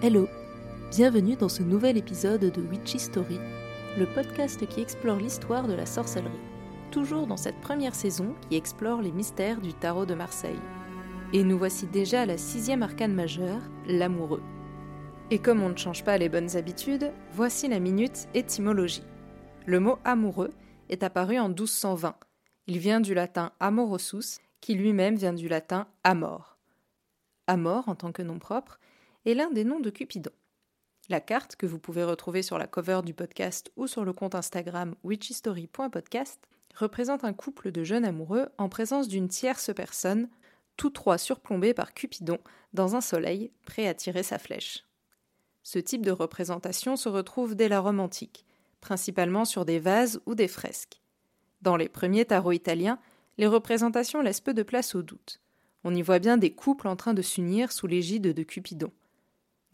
Hello, 0.00 0.28
bienvenue 0.92 1.34
dans 1.34 1.48
ce 1.48 1.64
nouvel 1.64 1.96
épisode 1.96 2.52
de 2.52 2.62
Witchy 2.62 3.00
Story, 3.00 3.40
le 3.98 4.06
podcast 4.06 4.64
qui 4.68 4.80
explore 4.80 5.16
l'histoire 5.16 5.66
de 5.66 5.72
la 5.72 5.86
sorcellerie, 5.86 6.30
toujours 6.92 7.26
dans 7.26 7.36
cette 7.36 7.60
première 7.60 7.96
saison 7.96 8.36
qui 8.48 8.56
explore 8.56 9.02
les 9.02 9.10
mystères 9.10 9.60
du 9.60 9.74
tarot 9.74 10.06
de 10.06 10.14
Marseille. 10.14 10.60
Et 11.32 11.42
nous 11.42 11.58
voici 11.58 11.88
déjà 11.88 12.20
à 12.20 12.26
la 12.26 12.38
sixième 12.38 12.84
arcane 12.84 13.12
majeure, 13.12 13.60
l'amoureux. 13.88 14.42
Et 15.32 15.40
comme 15.40 15.64
on 15.64 15.70
ne 15.70 15.76
change 15.76 16.04
pas 16.04 16.16
les 16.16 16.28
bonnes 16.28 16.56
habitudes, 16.56 17.10
voici 17.32 17.66
la 17.66 17.80
minute 17.80 18.28
étymologie. 18.34 19.02
Le 19.66 19.80
mot 19.80 19.98
amoureux 20.04 20.52
est 20.90 21.02
apparu 21.02 21.40
en 21.40 21.48
1220. 21.48 22.14
Il 22.68 22.78
vient 22.78 23.00
du 23.00 23.14
latin 23.14 23.50
amorosus, 23.58 24.38
qui 24.60 24.74
lui-même 24.74 25.16
vient 25.16 25.34
du 25.34 25.48
latin 25.48 25.88
amor. 26.04 26.56
Amor, 27.48 27.88
en 27.88 27.96
tant 27.96 28.12
que 28.12 28.22
nom 28.22 28.38
propre, 28.38 28.78
est 29.28 29.34
l'un 29.34 29.50
des 29.50 29.64
noms 29.64 29.80
de 29.80 29.90
Cupidon. 29.90 30.30
La 31.10 31.20
carte, 31.20 31.54
que 31.56 31.66
vous 31.66 31.78
pouvez 31.78 32.02
retrouver 32.02 32.42
sur 32.42 32.56
la 32.56 32.66
cover 32.66 33.00
du 33.04 33.12
podcast 33.12 33.70
ou 33.76 33.86
sur 33.86 34.06
le 34.06 34.14
compte 34.14 34.34
Instagram 34.34 34.94
witchystory.podcast, 35.04 36.40
représente 36.74 37.24
un 37.24 37.34
couple 37.34 37.70
de 37.70 37.84
jeunes 37.84 38.06
amoureux 38.06 38.48
en 38.56 38.70
présence 38.70 39.06
d'une 39.06 39.28
tierce 39.28 39.70
personne, 39.74 40.30
tous 40.78 40.90
trois 40.90 41.18
surplombés 41.18 41.74
par 41.74 41.92
Cupidon 41.92 42.38
dans 42.72 42.96
un 42.96 43.02
soleil 43.02 43.50
prêt 43.66 43.86
à 43.86 43.92
tirer 43.92 44.22
sa 44.22 44.38
flèche. 44.38 44.84
Ce 45.62 45.78
type 45.78 46.06
de 46.06 46.10
représentation 46.10 46.96
se 46.96 47.10
retrouve 47.10 47.54
dès 47.54 47.68
la 47.68 47.80
Rome 47.80 48.00
antique, 48.00 48.46
principalement 48.80 49.44
sur 49.44 49.66
des 49.66 49.78
vases 49.78 50.22
ou 50.24 50.34
des 50.34 50.48
fresques. 50.48 51.02
Dans 51.60 51.76
les 51.76 51.90
premiers 51.90 52.24
tarots 52.24 52.52
italiens, 52.52 52.98
les 53.36 53.46
représentations 53.46 54.22
laissent 54.22 54.40
peu 54.40 54.54
de 54.54 54.62
place 54.62 54.94
au 54.94 55.02
doute. 55.02 55.42
On 55.84 55.94
y 55.94 56.00
voit 56.00 56.18
bien 56.18 56.38
des 56.38 56.54
couples 56.54 56.88
en 56.88 56.96
train 56.96 57.12
de 57.12 57.22
s'unir 57.22 57.72
sous 57.72 57.86
l'égide 57.86 58.32
de 58.32 58.42
Cupidon. 58.42 58.90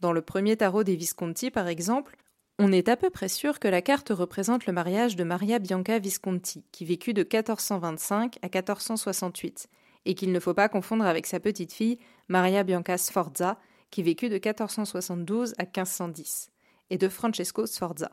Dans 0.05 0.13
le 0.13 0.21
premier 0.21 0.55
tarot 0.55 0.83
des 0.83 0.95
Visconti, 0.95 1.49
par 1.49 1.67
exemple, 1.67 2.15
on 2.59 2.71
est 2.71 2.89
à 2.89 2.95
peu 2.95 3.09
près 3.09 3.27
sûr 3.27 3.57
que 3.57 3.67
la 3.67 3.81
carte 3.81 4.11
représente 4.11 4.67
le 4.67 4.71
mariage 4.71 5.15
de 5.15 5.23
Maria 5.23 5.57
Bianca 5.57 5.97
Visconti, 5.97 6.63
qui 6.71 6.85
vécut 6.85 7.15
de 7.15 7.23
1425 7.23 8.37
à 8.43 8.45
1468, 8.45 9.67
et 10.05 10.13
qu'il 10.13 10.31
ne 10.31 10.39
faut 10.39 10.53
pas 10.53 10.69
confondre 10.69 11.07
avec 11.07 11.25
sa 11.25 11.39
petite 11.39 11.73
fille 11.73 11.97
Maria 12.27 12.63
Bianca 12.63 12.99
Sforza, 12.99 13.57
qui 13.89 14.03
vécut 14.03 14.29
de 14.29 14.35
1472 14.35 15.55
à 15.57 15.63
1510, 15.63 16.51
et 16.91 16.99
de 16.99 17.09
Francesco 17.09 17.65
Sforza. 17.65 18.11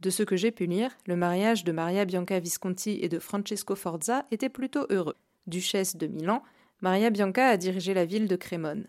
De 0.00 0.10
ce 0.10 0.24
que 0.24 0.34
j'ai 0.34 0.50
pu 0.50 0.66
lire, 0.66 0.90
le 1.06 1.14
mariage 1.14 1.62
de 1.62 1.70
Maria 1.70 2.04
Bianca 2.04 2.40
Visconti 2.40 2.98
et 3.00 3.08
de 3.08 3.20
Francesco 3.20 3.76
Sforza 3.76 4.26
était 4.32 4.48
plutôt 4.48 4.86
heureux. 4.90 5.18
Duchesse 5.46 5.94
de 5.94 6.08
Milan, 6.08 6.42
Maria 6.80 7.10
Bianca 7.10 7.46
a 7.46 7.56
dirigé 7.56 7.94
la 7.94 8.06
ville 8.06 8.26
de 8.26 8.34
Crémone. 8.34 8.88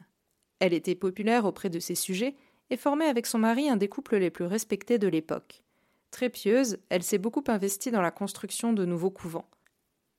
Elle 0.63 0.73
était 0.73 0.95
populaire 0.95 1.43
auprès 1.43 1.69
de 1.69 1.79
ses 1.81 1.93
sujets 1.93 2.37
et 2.69 2.77
formait 2.77 3.09
avec 3.09 3.25
son 3.25 3.37
mari 3.37 3.67
un 3.67 3.75
des 3.75 3.89
couples 3.89 4.15
les 4.15 4.29
plus 4.29 4.45
respectés 4.45 4.97
de 4.97 5.09
l'époque. 5.09 5.61
Très 6.09 6.29
pieuse, 6.29 6.77
elle 6.87 7.03
s'est 7.03 7.17
beaucoup 7.17 7.43
investie 7.47 7.91
dans 7.91 8.01
la 8.01 8.11
construction 8.11 8.71
de 8.71 8.85
nouveaux 8.85 9.11
couvents. 9.11 9.49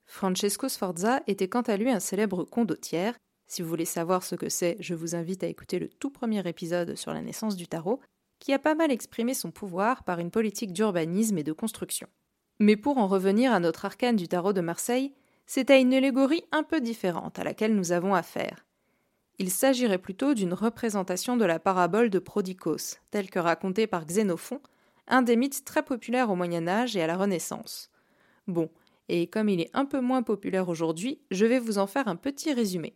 Francesco 0.04 0.68
Sforza 0.68 1.22
était 1.28 1.48
quant 1.48 1.62
à 1.62 1.78
lui 1.78 1.90
un 1.90 1.98
célèbre 1.98 2.44
condottière. 2.44 3.16
Si 3.46 3.62
vous 3.62 3.70
voulez 3.70 3.86
savoir 3.86 4.22
ce 4.22 4.34
que 4.34 4.50
c'est, 4.50 4.76
je 4.80 4.94
vous 4.94 5.14
invite 5.14 5.42
à 5.42 5.46
écouter 5.46 5.78
le 5.78 5.88
tout 5.88 6.10
premier 6.10 6.46
épisode 6.46 6.94
sur 6.94 7.14
la 7.14 7.22
naissance 7.22 7.56
du 7.56 7.66
tarot, 7.66 8.02
qui 8.38 8.52
a 8.52 8.58
pas 8.58 8.74
mal 8.74 8.92
exprimé 8.92 9.32
son 9.32 9.50
pouvoir 9.50 10.04
par 10.04 10.18
une 10.18 10.30
politique 10.30 10.74
d'urbanisme 10.74 11.38
et 11.38 11.42
de 11.42 11.52
construction. 11.54 12.06
Mais 12.60 12.76
pour 12.76 12.98
en 12.98 13.06
revenir 13.06 13.50
à 13.50 13.60
notre 13.60 13.86
arcane 13.86 14.16
du 14.16 14.28
tarot 14.28 14.52
de 14.52 14.60
Marseille, 14.60 15.14
c'est 15.46 15.70
à 15.70 15.78
une 15.78 15.94
allégorie 15.94 16.44
un 16.52 16.64
peu 16.64 16.82
différente 16.82 17.38
à 17.38 17.44
laquelle 17.44 17.74
nous 17.74 17.92
avons 17.92 18.14
affaire. 18.14 18.66
Il 19.38 19.50
s'agirait 19.50 19.98
plutôt 19.98 20.34
d'une 20.34 20.54
représentation 20.54 21.36
de 21.36 21.44
la 21.44 21.58
parabole 21.58 22.10
de 22.10 22.18
Prodicos, 22.18 22.98
telle 23.10 23.30
que 23.30 23.38
racontée 23.40 23.86
par 23.86 24.06
Xénophon, 24.06 24.60
un 25.08 25.22
des 25.22 25.36
mythes 25.36 25.64
très 25.64 25.82
populaires 25.82 26.30
au 26.30 26.36
Moyen 26.36 26.68
Âge 26.68 26.96
et 26.96 27.02
à 27.02 27.06
la 27.06 27.16
Renaissance. 27.16 27.90
Bon, 28.46 28.70
et 29.08 29.26
comme 29.26 29.48
il 29.48 29.60
est 29.60 29.70
un 29.74 29.84
peu 29.84 30.00
moins 30.00 30.22
populaire 30.22 30.68
aujourd'hui, 30.68 31.20
je 31.30 31.46
vais 31.46 31.58
vous 31.58 31.78
en 31.78 31.86
faire 31.86 32.08
un 32.08 32.16
petit 32.16 32.52
résumé. 32.52 32.94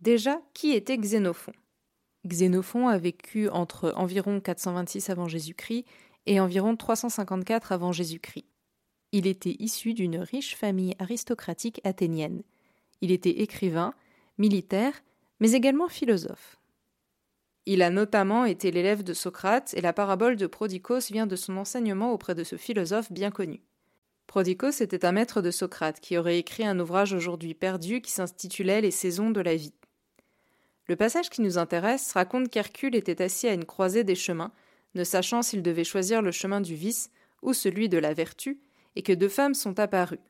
Déjà, 0.00 0.40
qui 0.52 0.72
était 0.72 0.98
Xénophon? 0.98 1.52
Xénophon 2.26 2.88
a 2.88 2.98
vécu 2.98 3.48
entre 3.48 3.92
environ 3.96 4.40
426 4.40 5.10
avant 5.10 5.28
Jésus-Christ 5.28 5.86
et 6.26 6.40
environ 6.40 6.76
354 6.76 7.72
avant 7.72 7.92
Jésus-Christ. 7.92 8.46
Il 9.12 9.26
était 9.26 9.56
issu 9.58 9.94
d'une 9.94 10.18
riche 10.18 10.56
famille 10.56 10.94
aristocratique 10.98 11.80
athénienne. 11.84 12.42
Il 13.00 13.10
était 13.10 13.40
écrivain, 13.40 13.94
militaire, 14.36 14.92
mais 15.40 15.52
également 15.52 15.88
philosophe. 15.88 16.58
Il 17.66 17.82
a 17.82 17.90
notamment 17.90 18.44
été 18.46 18.70
l'élève 18.70 19.02
de 19.02 19.12
Socrate 19.12 19.74
et 19.74 19.82
la 19.82 19.92
parabole 19.92 20.36
de 20.36 20.46
Prodicos 20.46 21.10
vient 21.10 21.26
de 21.26 21.36
son 21.36 21.56
enseignement 21.58 22.12
auprès 22.12 22.34
de 22.34 22.44
ce 22.44 22.56
philosophe 22.56 23.12
bien 23.12 23.30
connu. 23.30 23.60
Prodicos 24.26 24.80
était 24.80 25.04
un 25.04 25.12
maître 25.12 25.42
de 25.42 25.50
Socrate 25.50 26.00
qui 26.00 26.16
aurait 26.16 26.38
écrit 26.38 26.64
un 26.64 26.78
ouvrage 26.80 27.12
aujourd'hui 27.12 27.54
perdu 27.54 28.00
qui 28.00 28.10
s'intitulait 28.10 28.80
Les 28.80 28.90
saisons 28.90 29.30
de 29.30 29.40
la 29.40 29.54
vie. 29.54 29.74
Le 30.86 30.96
passage 30.96 31.28
qui 31.28 31.42
nous 31.42 31.58
intéresse 31.58 32.12
raconte 32.12 32.48
qu'Hercule 32.48 32.96
était 32.96 33.22
assis 33.22 33.48
à 33.48 33.52
une 33.52 33.66
croisée 33.66 34.04
des 34.04 34.14
chemins, 34.14 34.52
ne 34.94 35.04
sachant 35.04 35.42
s'il 35.42 35.62
devait 35.62 35.84
choisir 35.84 36.22
le 36.22 36.32
chemin 36.32 36.62
du 36.62 36.74
vice 36.74 37.10
ou 37.42 37.52
celui 37.52 37.90
de 37.90 37.98
la 37.98 38.14
vertu, 38.14 38.60
et 38.96 39.02
que 39.02 39.12
deux 39.12 39.28
femmes 39.28 39.54
sont 39.54 39.78
apparues, 39.78 40.20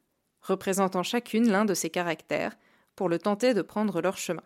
représentant 0.42 1.04
chacune 1.04 1.48
l'un 1.48 1.64
de 1.64 1.75
ses 1.75 1.90
caractères, 1.90 2.56
pour 2.96 3.08
le 3.08 3.20
tenter 3.20 3.54
de 3.54 3.62
prendre 3.62 4.00
leur 4.00 4.16
chemin. 4.16 4.42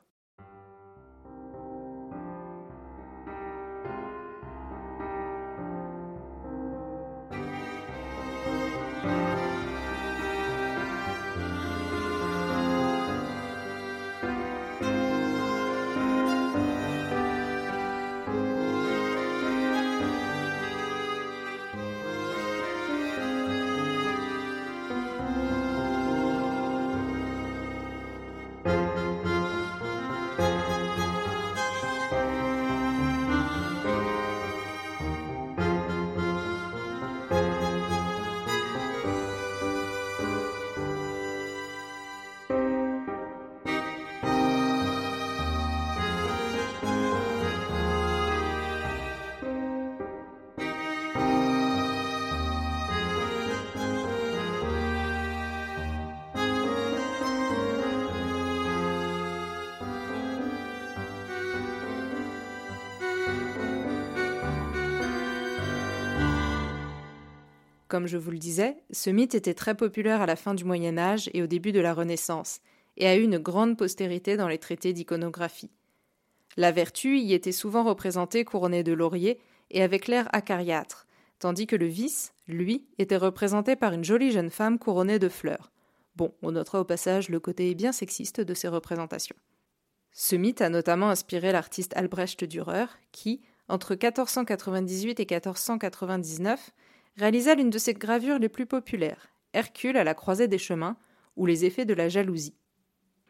Comme 67.92 68.06
je 68.06 68.16
vous 68.16 68.30
le 68.30 68.38
disais, 68.38 68.78
ce 68.90 69.10
mythe 69.10 69.34
était 69.34 69.52
très 69.52 69.74
populaire 69.74 70.22
à 70.22 70.26
la 70.26 70.34
fin 70.34 70.54
du 70.54 70.64
Moyen 70.64 70.96
Âge 70.96 71.28
et 71.34 71.42
au 71.42 71.46
début 71.46 71.72
de 71.72 71.80
la 71.80 71.92
Renaissance, 71.92 72.62
et 72.96 73.06
a 73.06 73.16
eu 73.16 73.22
une 73.22 73.36
grande 73.36 73.76
postérité 73.76 74.38
dans 74.38 74.48
les 74.48 74.56
traités 74.56 74.94
d'iconographie. 74.94 75.70
La 76.56 76.72
vertu 76.72 77.18
y 77.18 77.34
était 77.34 77.52
souvent 77.52 77.84
représentée 77.84 78.46
couronnée 78.46 78.82
de 78.82 78.94
lauriers 78.94 79.40
et 79.70 79.82
avec 79.82 80.08
l'air 80.08 80.26
acariâtre, 80.32 81.06
tandis 81.38 81.66
que 81.66 81.76
le 81.76 81.84
vice, 81.84 82.32
lui, 82.48 82.86
était 82.96 83.18
représenté 83.18 83.76
par 83.76 83.92
une 83.92 84.04
jolie 84.04 84.32
jeune 84.32 84.48
femme 84.48 84.78
couronnée 84.78 85.18
de 85.18 85.28
fleurs. 85.28 85.70
Bon, 86.16 86.32
on 86.40 86.52
notera 86.52 86.80
au 86.80 86.84
passage 86.84 87.28
le 87.28 87.40
côté 87.40 87.74
bien 87.74 87.92
sexiste 87.92 88.40
de 88.40 88.54
ces 88.54 88.68
représentations. 88.68 89.36
Ce 90.12 90.34
mythe 90.34 90.62
a 90.62 90.70
notamment 90.70 91.10
inspiré 91.10 91.52
l'artiste 91.52 91.94
Albrecht 91.94 92.42
Dürer, 92.44 92.86
qui, 93.12 93.42
entre 93.68 93.92
1498 93.92 95.20
et 95.20 95.26
1499, 95.28 96.72
réalisa 97.16 97.54
l'une 97.54 97.70
de 97.70 97.78
ses 97.78 97.94
gravures 97.94 98.38
les 98.38 98.48
plus 98.48 98.66
populaires, 98.66 99.28
Hercule 99.52 99.96
à 99.96 100.04
la 100.04 100.14
croisée 100.14 100.48
des 100.48 100.58
chemins, 100.58 100.96
ou 101.36 101.46
les 101.46 101.64
effets 101.64 101.84
de 101.84 101.94
la 101.94 102.08
jalousie. 102.08 102.56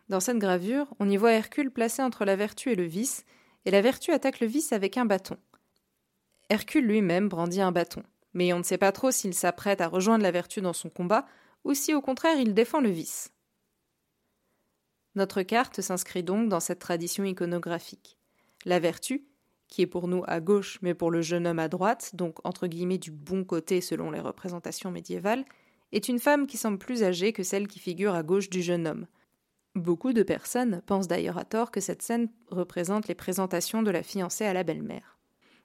Dans 0.08 0.20
cette 0.20 0.38
gravure, 0.38 0.92
on 0.98 1.08
y 1.08 1.16
voit 1.16 1.32
Hercule 1.32 1.70
placé 1.70 2.02
entre 2.02 2.24
la 2.24 2.36
vertu 2.36 2.70
et 2.70 2.74
le 2.74 2.84
vice, 2.84 3.24
et 3.64 3.70
la 3.70 3.80
vertu 3.80 4.12
attaque 4.12 4.40
le 4.40 4.46
vice 4.46 4.72
avec 4.72 4.96
un 4.96 5.04
bâton. 5.04 5.36
Hercule 6.48 6.86
lui-même 6.86 7.28
brandit 7.28 7.60
un 7.60 7.72
bâton, 7.72 8.02
mais 8.34 8.52
on 8.52 8.58
ne 8.58 8.62
sait 8.62 8.78
pas 8.78 8.92
trop 8.92 9.10
s'il 9.10 9.34
s'apprête 9.34 9.80
à 9.80 9.88
rejoindre 9.88 10.22
la 10.22 10.30
vertu 10.30 10.60
dans 10.60 10.72
son 10.72 10.90
combat, 10.90 11.26
ou 11.64 11.74
si 11.74 11.94
au 11.94 12.00
contraire 12.00 12.38
il 12.38 12.54
défend 12.54 12.80
le 12.80 12.90
vice. 12.90 13.32
Notre 15.14 15.42
carte 15.42 15.80
s'inscrit 15.80 16.22
donc 16.22 16.48
dans 16.48 16.60
cette 16.60 16.78
tradition 16.78 17.24
iconographique. 17.24 18.18
La 18.64 18.78
vertu, 18.78 19.26
qui 19.72 19.80
est 19.80 19.86
pour 19.86 20.06
nous 20.06 20.22
à 20.26 20.40
gauche 20.40 20.78
mais 20.82 20.92
pour 20.92 21.10
le 21.10 21.22
jeune 21.22 21.46
homme 21.46 21.58
à 21.58 21.68
droite, 21.68 22.10
donc 22.14 22.36
entre 22.44 22.66
guillemets 22.66 22.98
du 22.98 23.10
bon 23.10 23.42
côté 23.42 23.80
selon 23.80 24.10
les 24.10 24.20
représentations 24.20 24.90
médiévales, 24.90 25.46
est 25.92 26.08
une 26.08 26.18
femme 26.18 26.46
qui 26.46 26.58
semble 26.58 26.76
plus 26.76 27.02
âgée 27.02 27.32
que 27.32 27.42
celle 27.42 27.66
qui 27.66 27.78
figure 27.78 28.14
à 28.14 28.22
gauche 28.22 28.50
du 28.50 28.60
jeune 28.60 28.86
homme. 28.86 29.06
Beaucoup 29.74 30.12
de 30.12 30.22
personnes 30.22 30.82
pensent 30.84 31.08
d'ailleurs 31.08 31.38
à 31.38 31.46
tort 31.46 31.70
que 31.70 31.80
cette 31.80 32.02
scène 32.02 32.28
représente 32.50 33.08
les 33.08 33.14
présentations 33.14 33.82
de 33.82 33.90
la 33.90 34.02
fiancée 34.02 34.44
à 34.44 34.52
la 34.52 34.62
belle-mère. 34.62 35.18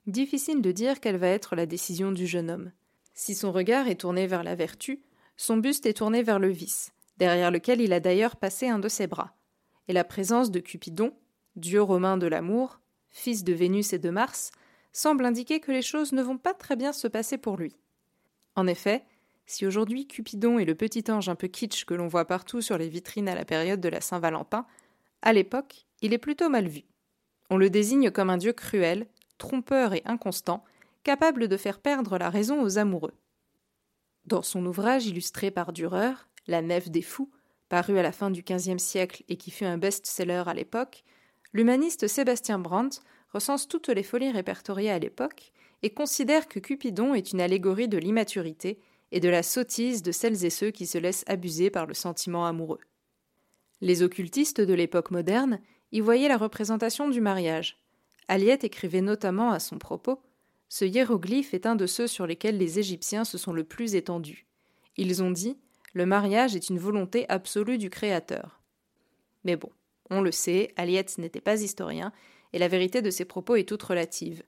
Difficile 0.05 0.61
de 0.61 0.71
dire 0.71 1.01
quelle 1.01 1.17
va 1.17 1.27
être 1.27 1.57
la 1.57 1.65
décision 1.65 2.13
du 2.13 2.27
jeune 2.27 2.49
homme. 2.49 2.71
Si 3.13 3.35
son 3.35 3.51
regard 3.51 3.89
est 3.89 3.99
tourné 3.99 4.25
vers 4.25 4.43
la 4.43 4.55
vertu, 4.55 5.01
son 5.35 5.57
buste 5.57 5.85
est 5.85 5.97
tourné 5.97 6.23
vers 6.23 6.39
le 6.39 6.47
vice, 6.47 6.93
derrière 7.17 7.51
lequel 7.51 7.81
il 7.81 7.91
a 7.91 7.99
d'ailleurs 7.99 8.37
passé 8.37 8.69
un 8.69 8.79
de 8.79 8.87
ses 8.87 9.07
bras. 9.07 9.35
Et 9.89 9.93
la 9.93 10.05
présence 10.05 10.49
de 10.49 10.61
Cupidon, 10.61 11.11
dieu 11.57 11.81
romain 11.81 12.15
de 12.15 12.27
l'amour, 12.27 12.79
fils 13.09 13.43
de 13.43 13.53
Vénus 13.53 13.93
et 13.93 13.99
de 13.99 14.09
Mars, 14.09 14.51
semble 14.91 15.25
indiquer 15.25 15.59
que 15.59 15.71
les 15.71 15.81
choses 15.81 16.11
ne 16.11 16.23
vont 16.23 16.37
pas 16.37 16.53
très 16.53 16.75
bien 16.75 16.93
se 16.93 17.07
passer 17.07 17.37
pour 17.37 17.57
lui. 17.57 17.77
En 18.55 18.67
effet, 18.67 19.05
si 19.45 19.65
aujourd'hui 19.65 20.07
Cupidon 20.07 20.59
est 20.59 20.65
le 20.65 20.75
petit 20.75 21.09
ange 21.09 21.29
un 21.29 21.35
peu 21.35 21.47
kitsch 21.47 21.85
que 21.85 21.93
l'on 21.93 22.07
voit 22.07 22.25
partout 22.25 22.61
sur 22.61 22.77
les 22.77 22.89
vitrines 22.89 23.29
à 23.29 23.35
la 23.35 23.45
période 23.45 23.79
de 23.79 23.89
la 23.89 24.01
Saint-Valentin, 24.01 24.65
à 25.21 25.33
l'époque, 25.33 25.85
il 26.01 26.13
est 26.13 26.17
plutôt 26.17 26.49
mal 26.49 26.67
vu. 26.67 26.83
On 27.49 27.57
le 27.57 27.69
désigne 27.69 28.11
comme 28.11 28.29
un 28.29 28.37
dieu 28.37 28.53
cruel, 28.53 29.07
trompeur 29.37 29.93
et 29.93 30.01
inconstant, 30.05 30.63
capable 31.03 31.47
de 31.47 31.57
faire 31.57 31.79
perdre 31.79 32.17
la 32.17 32.29
raison 32.29 32.61
aux 32.61 32.77
amoureux. 32.77 33.13
Dans 34.25 34.41
son 34.41 34.65
ouvrage 34.65 35.07
illustré 35.07 35.51
par 35.51 35.71
Dürer, 35.71 36.13
La 36.47 36.61
Nef 36.61 36.89
des 36.89 37.01
Fous, 37.01 37.31
paru 37.69 37.97
à 37.97 38.03
la 38.03 38.11
fin 38.11 38.29
du 38.29 38.43
XVe 38.43 38.77
siècle 38.77 39.23
et 39.29 39.37
qui 39.37 39.51
fut 39.51 39.65
un 39.65 39.77
best-seller 39.77 40.43
à 40.47 40.53
l'époque, 40.53 41.05
l'humaniste 41.57 42.07
Sébastien 42.07 42.59
Brandt 42.59 42.99
recense 43.33 43.67
toutes 43.67 43.89
les 43.89 44.03
folies 44.03 44.29
répertoriées 44.29 44.91
à 44.91 44.99
l'époque 44.99 45.51
et 45.81 45.89
considère 45.89 46.47
que 46.47 46.59
Cupidon 46.59 47.15
est 47.15 47.31
une 47.31 47.41
allégorie 47.41 47.87
de 47.87 47.97
l'immaturité 47.97 48.79
et 49.11 49.19
de 49.19 49.27
la 49.27 49.41
sottise 49.41 50.03
de 50.03 50.11
celles 50.11 50.45
et 50.45 50.51
ceux 50.51 50.69
qui 50.69 50.85
se 50.85 50.99
laissent 50.99 51.23
abuser 51.25 51.71
par 51.71 51.87
le 51.87 51.95
sentiment 51.95 52.45
amoureux. 52.45 52.81
Les 53.81 54.03
occultistes 54.03 54.61
de 54.61 54.73
l'époque 54.75 55.09
moderne 55.09 55.59
y 55.91 55.99
voyaient 55.99 56.27
la 56.27 56.37
représentation 56.37 57.09
du 57.09 57.21
mariage, 57.21 57.79
Aliette 58.27 58.63
écrivait 58.63 59.01
notamment 59.01 59.51
à 59.51 59.59
son 59.59 59.79
propos 59.79 60.19
Ce 60.69 60.85
hiéroglyphe 60.85 61.55
est 61.55 61.65
un 61.65 61.75
de 61.75 61.87
ceux 61.87 62.07
sur 62.07 62.27
lesquels 62.27 62.57
les 62.57 62.77
Égyptiens 62.77 63.23
se 63.23 63.39
sont 63.39 63.53
le 63.53 63.63
plus 63.63 63.95
étendus. 63.95 64.45
Ils 64.95 65.23
ont 65.23 65.31
dit 65.31 65.57
Le 65.93 66.05
mariage 66.05 66.55
est 66.55 66.69
une 66.69 66.77
volonté 66.77 67.27
absolue 67.29 67.79
du 67.79 67.89
Créateur. 67.89 68.61
Mais 69.43 69.55
bon, 69.55 69.71
on 70.09 70.21
le 70.21 70.31
sait, 70.31 70.73
Aliette 70.77 71.17
n'était 71.17 71.41
pas 71.41 71.61
historien, 71.61 72.11
et 72.53 72.59
la 72.59 72.67
vérité 72.67 73.01
de 73.01 73.09
ses 73.09 73.25
propos 73.25 73.55
est 73.55 73.67
toute 73.67 73.83
relative. 73.83 74.43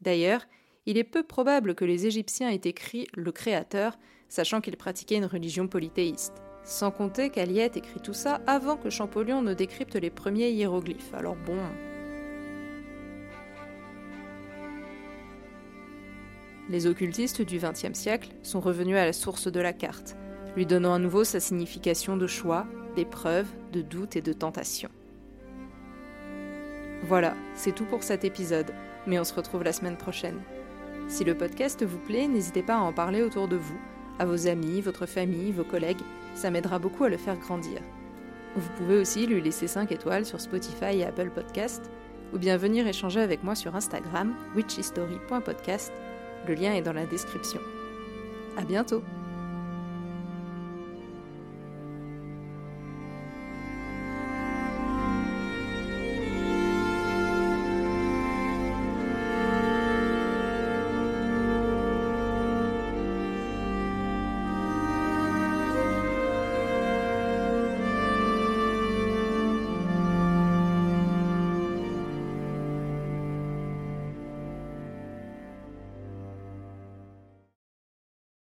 D'ailleurs, 0.00 0.46
il 0.86 0.96
est 0.96 1.04
peu 1.04 1.22
probable 1.22 1.74
que 1.74 1.84
les 1.84 2.06
Égyptiens 2.06 2.50
aient 2.50 2.60
écrit 2.64 3.06
le 3.14 3.32
Créateur, 3.32 3.98
sachant 4.28 4.60
qu'ils 4.60 4.76
pratiquaient 4.76 5.16
une 5.16 5.26
religion 5.26 5.68
polythéiste. 5.68 6.34
Sans 6.64 6.90
compter 6.90 7.30
qu'Aliette 7.30 7.76
écrit 7.76 8.00
tout 8.00 8.14
ça 8.14 8.40
avant 8.46 8.76
que 8.76 8.90
Champollion 8.90 9.42
ne 9.42 9.54
décrypte 9.54 9.96
les 9.96 10.10
premiers 10.10 10.50
hiéroglyphes. 10.50 11.14
Alors 11.14 11.36
bon, 11.36 11.58
Les 16.68 16.86
occultistes 16.86 17.40
du 17.40 17.58
XXe 17.58 17.98
siècle 17.98 18.30
sont 18.42 18.60
revenus 18.60 18.96
à 18.96 19.06
la 19.06 19.14
source 19.14 19.50
de 19.50 19.60
la 19.60 19.72
carte, 19.72 20.16
lui 20.54 20.66
donnant 20.66 20.92
à 20.92 20.98
nouveau 20.98 21.24
sa 21.24 21.40
signification 21.40 22.18
de 22.18 22.26
choix, 22.26 22.66
d'épreuve, 22.98 23.46
de 23.72 23.80
doute 23.80 24.16
et 24.16 24.20
de 24.20 24.32
tentation. 24.32 24.88
Voilà, 27.04 27.36
c'est 27.54 27.72
tout 27.72 27.84
pour 27.84 28.02
cet 28.02 28.24
épisode, 28.24 28.72
mais 29.06 29.20
on 29.20 29.24
se 29.24 29.34
retrouve 29.34 29.62
la 29.62 29.72
semaine 29.72 29.96
prochaine. 29.96 30.40
Si 31.06 31.22
le 31.22 31.36
podcast 31.36 31.84
vous 31.84 32.00
plaît, 32.00 32.26
n'hésitez 32.26 32.64
pas 32.64 32.74
à 32.74 32.80
en 32.80 32.92
parler 32.92 33.22
autour 33.22 33.46
de 33.46 33.54
vous, 33.54 33.78
à 34.18 34.26
vos 34.26 34.48
amis, 34.48 34.80
votre 34.80 35.06
famille, 35.06 35.52
vos 35.52 35.62
collègues, 35.62 36.02
ça 36.34 36.50
m'aidera 36.50 36.80
beaucoup 36.80 37.04
à 37.04 37.08
le 37.08 37.16
faire 37.16 37.38
grandir. 37.38 37.80
Vous 38.56 38.68
pouvez 38.76 38.98
aussi 38.98 39.28
lui 39.28 39.40
laisser 39.40 39.68
5 39.68 39.92
étoiles 39.92 40.26
sur 40.26 40.40
Spotify 40.40 40.98
et 40.98 41.04
Apple 41.04 41.30
Podcast, 41.30 41.88
ou 42.34 42.38
bien 42.38 42.56
venir 42.56 42.88
échanger 42.88 43.20
avec 43.20 43.44
moi 43.44 43.54
sur 43.54 43.76
Instagram, 43.76 44.34
witchhistory.podcast 44.56 45.92
le 46.46 46.54
lien 46.54 46.74
est 46.74 46.82
dans 46.82 46.92
la 46.92 47.06
description. 47.06 47.60
À 48.56 48.64
bientôt! 48.64 49.02